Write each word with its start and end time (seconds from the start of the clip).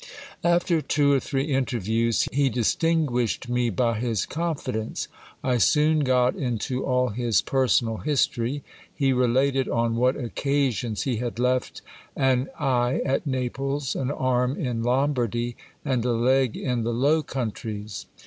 After 0.43 0.81
two 0.81 1.11
or 1.13 1.19
three 1.19 1.43
interviews, 1.53 2.27
he 2.31 2.49
distinguished 2.49 3.47
me 3.49 3.69
by 3.69 3.99
his 3.99 4.25
confidence. 4.25 5.07
I 5.43 5.57
soon 5.59 5.99
got 5.99 6.35
into 6.35 6.83
all 6.83 7.09
his 7.09 7.43
personal 7.43 7.97
history: 7.97 8.63
he 8.91 9.13
related 9.13 9.69
on 9.69 9.97
what 9.97 10.15
occasions 10.15 11.03
he 11.03 11.17
had 11.17 11.37
left 11.37 11.83
an 12.15 12.49
eye 12.59 13.01
at 13.05 13.27
Naples, 13.27 13.93
an 13.95 14.09
arm 14.09 14.57
in 14.59 14.81
Lombardy, 14.81 15.55
and 15.85 16.03
a 16.03 16.13
leg 16.13 16.57
in 16.57 16.81
the 16.81 16.93
Low 16.93 17.21
Countries. 17.21 18.07